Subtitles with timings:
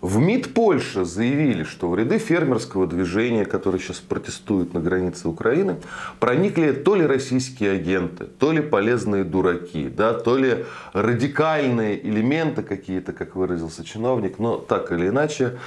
[0.00, 5.76] В МИД Польши заявили, что в ряды фермерского движения, которое сейчас протестует на границе Украины,
[6.20, 13.14] проникли то ли российские агенты, то ли полезные дураки, да, то ли радикальные элементы какие-то,
[13.14, 15.58] как выразился чиновник, но так или иначе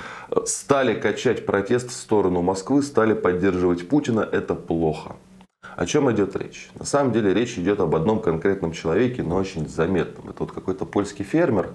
[0.46, 4.20] стали качать протест в сторону Москвы, стали поддерживать Путина.
[4.20, 5.16] Это плохо.
[5.76, 6.70] О чем идет речь?
[6.78, 10.30] На самом деле речь идет об одном конкретном человеке, но очень заметном.
[10.30, 11.72] Это вот какой-то польский фермер,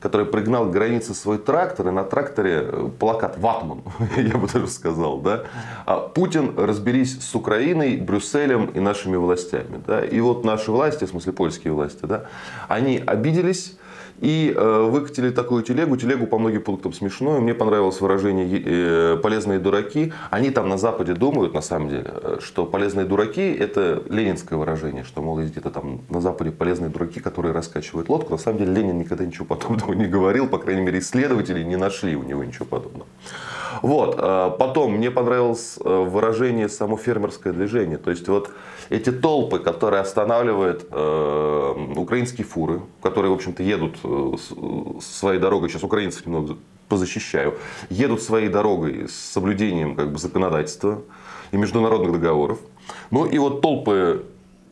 [0.00, 3.82] который пригнал к границе свой трактор, и на тракторе э, плакат «Ватман»,
[4.16, 5.20] я бы даже сказал.
[5.20, 5.44] Да?
[5.84, 9.82] А Путин, разберись с Украиной, Брюсселем и нашими властями.
[9.86, 10.04] Да?
[10.04, 12.24] И вот наши власти, в смысле польские власти, да,
[12.68, 13.76] они обиделись,
[14.20, 15.96] и э, выкатили такую телегу.
[15.96, 17.40] Телегу по многим пунктам смешную.
[17.40, 20.12] Мне понравилось выражение э, «полезные дураки».
[20.30, 25.04] Они там на Западе думают, на самом деле, э, что полезные дураки– это ленинское выражение.
[25.04, 28.32] Что, мол, где-то там на Западе полезные дураки, которые раскачивают лодку.
[28.32, 30.46] На самом деле Ленин никогда ничего подобного не говорил.
[30.48, 33.06] По крайней мере, исследователи не нашли у него ничего подобного.
[33.82, 34.16] Вот.
[34.58, 37.98] Потом мне понравилось выражение само фермерское движение.
[37.98, 38.50] То есть вот
[38.90, 44.32] эти толпы, которые останавливают э, украинские фуры, которые, в общем-то, едут э,
[45.00, 46.56] своей дорогой, сейчас украинцев немного
[46.88, 47.54] позащищаю,
[47.88, 51.02] едут своей дорогой с соблюдением как бы, законодательства
[51.52, 52.58] и международных договоров.
[53.12, 54.24] Ну и вот толпы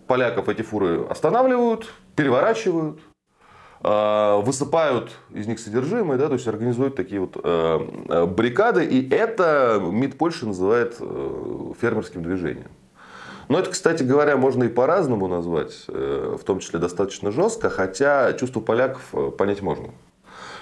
[0.08, 3.07] поляков эти фуры останавливают, переворачивают, э,
[3.80, 8.84] высыпают из них содержимое, да, то есть организуют такие вот э, баррикады.
[8.84, 10.96] И это МИД Польши называет
[11.80, 12.70] фермерским движением.
[13.48, 18.34] Но это, кстати говоря, можно и по-разному назвать, э, в том числе достаточно жестко, хотя
[18.34, 19.88] чувство поляков э, понять можно.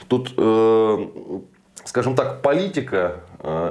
[0.07, 1.09] Тут, э,
[1.85, 3.21] скажем так, политика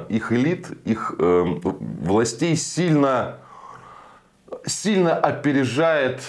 [0.08, 3.38] их элит, их властей сильно,
[4.64, 6.22] сильно опережает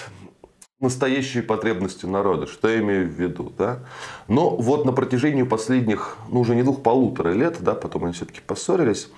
[0.80, 2.46] настоящие потребности народа.
[2.46, 3.52] Что я имею в виду?
[3.58, 3.80] Да?
[4.28, 8.40] Но вот на протяжении последних, ну уже не двух, полутора лет, да, потом они все-таки
[8.40, 9.10] поссорились,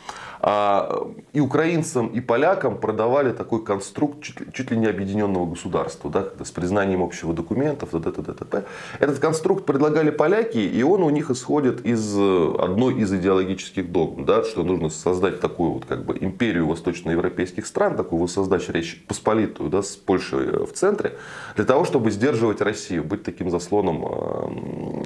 [0.43, 6.31] а, и украинцам, и полякам продавали такой конструкт чуть, чуть ли не объединенного государства, да,
[6.43, 8.11] с признанием общего документов, т.д.
[8.11, 8.65] т.д.
[8.99, 14.43] Этот конструкт предлагали поляки, и он у них исходит из одной из идеологических догм, да,
[14.45, 19.83] что нужно создать такую вот как бы империю восточноевропейских стран, такую воссоздать Речь Посполитую, да,
[19.83, 21.19] с Польшей в центре,
[21.57, 24.53] для того, чтобы сдерживать Россию, быть таким заслоном а,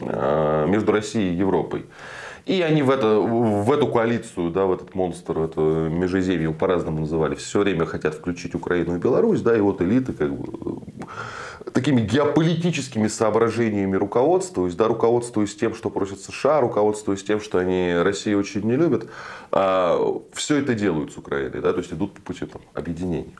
[0.06, 1.86] а, между Россией и Европой.
[2.46, 7.34] И они в, это, в эту коалицию, да, в этот монстр, это межеземье, по-разному называли,
[7.36, 10.82] все время хотят включить Украину и Беларусь, да, и вот элиты как бы
[11.72, 18.40] такими геополитическими соображениями руководствуясь, да, руководствуясь тем, что просят США, руководствуясь тем, что они Россию
[18.40, 19.08] очень не любят,
[19.50, 19.98] а,
[20.34, 23.32] все это делают с Украиной, да, то есть идут по пути там, объединения.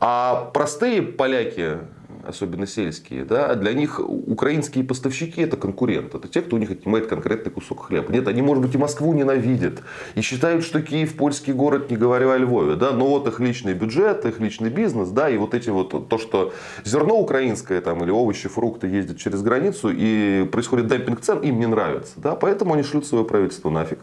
[0.00, 1.76] А простые поляки,
[2.26, 6.18] особенно сельские, да, для них украинские поставщики это конкуренты.
[6.18, 8.12] Это те, кто у них отнимает конкретный кусок хлеба.
[8.12, 9.82] Нет, они, может быть, и Москву ненавидят.
[10.14, 12.76] И считают, что Киев польский город, не говоря о Львове.
[12.76, 16.18] Да, но вот их личный бюджет, их личный бизнес, да, и вот эти вот, то,
[16.18, 16.52] что
[16.84, 21.66] зерно украинское там, или овощи, фрукты ездят через границу и происходит демпинг цен, им не
[21.66, 22.14] нравится.
[22.16, 23.98] Да, поэтому они шлют свое правительство нафиг.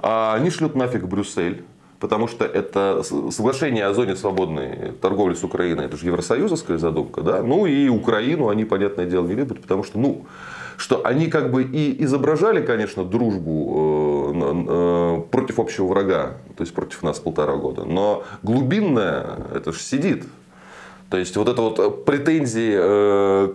[0.00, 1.64] А они шлют нафиг Брюссель
[2.04, 7.42] потому что это соглашение о зоне свободной торговли с Украиной, это же евросоюзовская задумка, да,
[7.42, 10.26] ну и Украину они, понятное дело, не любят, потому что, ну,
[10.76, 16.74] что они как бы и изображали, конечно, дружбу э, э, против общего врага, то есть
[16.74, 20.24] против нас полтора года, но глубинная, это же сидит,
[21.14, 23.54] то есть вот это вот э, претензии э,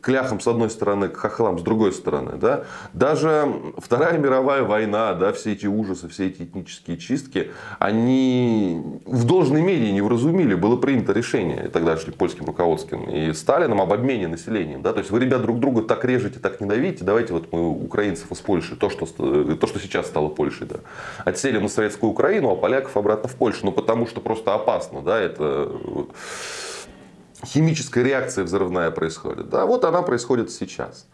[0.00, 2.36] к ляхам с одной стороны, к хохлам с другой стороны.
[2.36, 2.62] Да?
[2.92, 9.62] Даже Вторая мировая война, да, все эти ужасы, все эти этнические чистки, они в должной
[9.62, 10.54] мере не вразумили.
[10.54, 14.82] Было принято решение тогда шли польским руководством и Сталином об обмене населением.
[14.82, 14.92] Да?
[14.92, 18.38] То есть вы, ребят, друг друга так режете, так ненавидите, давайте вот мы украинцев из
[18.38, 20.76] Польши, то, что, то, что сейчас стало Польшей, да,
[21.24, 23.66] отселим на советскую Украину, а поляков обратно в Польшу.
[23.66, 25.02] Ну потому что просто опасно.
[25.02, 25.18] Да?
[25.18, 25.68] Это
[27.44, 29.48] химическая реакция взрывная происходит.
[29.48, 31.06] Да, вот она происходит сейчас.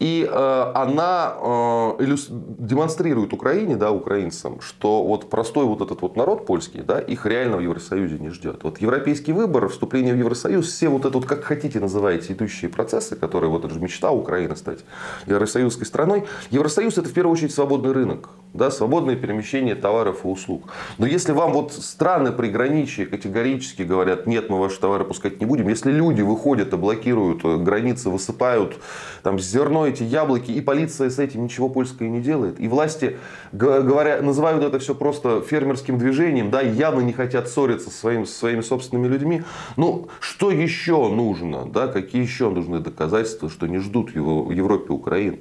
[0.00, 2.16] И э, она э,
[2.58, 7.58] демонстрирует Украине, да, украинцам, что вот простой вот этот вот народ польский, да, их реально
[7.58, 8.64] в Евросоюзе не ждет.
[8.64, 13.14] Вот европейский выбор, вступление в Евросоюз, все вот это вот, как хотите называйте, идущие процессы,
[13.14, 14.80] которые вот это же мечта Украины стать
[15.26, 16.24] евросоюзской страной.
[16.50, 20.72] Евросоюз это в первую очередь свободный рынок, да, свободное перемещение товаров и услуг.
[20.98, 25.68] Но если вам вот страны приграничия категорически говорят, нет, мы ваши товары пускать не будем,
[25.74, 28.76] если люди выходят и блокируют э, границы, высыпают
[29.24, 32.60] там зерно эти яблоки, и полиция с этим ничего польское не делает.
[32.60, 33.16] И власти,
[33.52, 38.38] говоря, называют это все просто фермерским движением, да, явно не хотят ссориться со своими, со
[38.38, 39.42] своими собственными людьми.
[39.76, 44.92] Ну, что еще нужно, да, какие еще нужны доказательства, что не ждут его в Европе
[44.92, 45.40] Украины?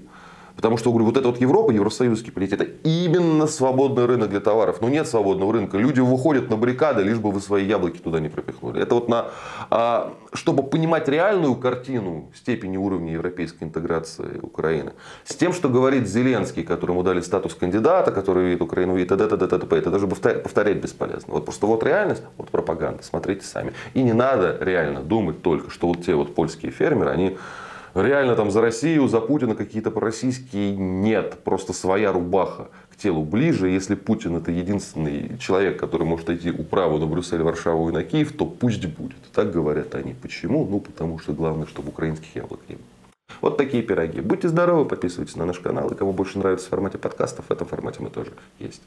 [0.56, 4.82] Потому что, говорю, вот эта вот Европа, Евросоюзский полетит, это именно свободный рынок для товаров.
[4.82, 5.78] Но нет свободного рынка.
[5.78, 8.82] Люди выходят на баррикады, лишь бы вы свои яблоки туда не пропихнули.
[8.82, 9.32] Это вот на,
[9.70, 14.94] а, чтобы понимать реальную картину степени уровня европейской интеграции Украины,
[15.26, 19.28] с тем, что говорит Зеленский, которому дали статус кандидата, который видит Украину, и т.д.
[19.28, 19.48] т.д.
[19.48, 19.76] т.п.
[19.76, 21.34] Это даже повторять бесполезно.
[21.34, 23.74] Вот просто вот реальность, вот пропаганда, смотрите сами.
[23.94, 27.38] И не надо реально думать только, что вот те вот польские фермеры, они
[28.02, 31.40] реально там за Россию, за Путина какие-то пророссийские нет.
[31.44, 33.70] Просто своя рубаха к телу ближе.
[33.70, 38.32] Если Путин это единственный человек, который может идти управу на Брюссель, Варшаву и на Киев,
[38.32, 39.22] то пусть будет.
[39.34, 40.14] Так говорят они.
[40.14, 40.66] Почему?
[40.66, 42.86] Ну, потому что главное, чтобы украинских яблок не было.
[43.42, 44.22] Вот такие пироги.
[44.22, 45.90] Будьте здоровы, подписывайтесь на наш канал.
[45.90, 48.82] И кому больше нравится в формате подкастов, в этом формате мы тоже есть.